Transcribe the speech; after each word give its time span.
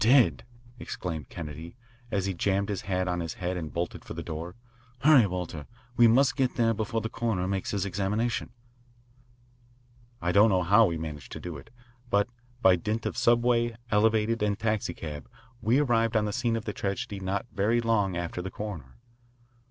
"Dead!" 0.03 0.43
exclaimed 0.79 1.29
Kennedy, 1.29 1.75
as 2.09 2.25
he 2.25 2.33
jammed 2.33 2.69
his 2.69 2.81
hat 2.89 3.07
on 3.07 3.19
his 3.19 3.35
head 3.35 3.55
and 3.55 3.71
bolted 3.71 4.03
for 4.03 4.15
the 4.15 4.23
door. 4.23 4.55
"Hurry, 5.01 5.27
Walter. 5.27 5.67
We 5.95 6.07
must 6.07 6.35
get 6.35 6.55
there 6.55 6.73
before 6.73 7.01
the 7.01 7.07
coroner 7.09 7.47
makes 7.47 7.69
his 7.69 7.85
examination." 7.85 8.49
I 10.19 10.31
don't 10.31 10.49
know 10.49 10.63
how 10.63 10.87
we 10.87 10.97
managed 10.97 11.31
to 11.33 11.39
do 11.39 11.55
it, 11.55 11.69
but 12.09 12.27
by 12.63 12.77
dint 12.77 13.05
of 13.05 13.15
subway, 13.15 13.75
elevated, 13.91 14.41
and 14.41 14.57
taxicab 14.57 15.29
we 15.61 15.77
arrived 15.77 16.17
on 16.17 16.25
the 16.25 16.33
scene 16.33 16.55
of 16.55 16.65
the 16.65 16.73
tragedy 16.73 17.19
not 17.19 17.45
very 17.53 17.79
long 17.79 18.17
after 18.17 18.41
the 18.41 18.49
coroner. 18.49 18.97